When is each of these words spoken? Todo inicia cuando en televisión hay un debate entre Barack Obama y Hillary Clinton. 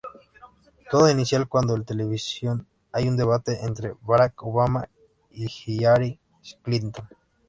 Todo 0.89 1.11
inicia 1.11 1.45
cuando 1.45 1.75
en 1.75 1.85
televisión 1.85 2.65
hay 2.91 3.07
un 3.07 3.15
debate 3.17 3.59
entre 3.63 3.93
Barack 4.01 4.41
Obama 4.41 4.89
y 5.29 5.45
Hillary 5.45 6.17
Clinton. 6.63 7.07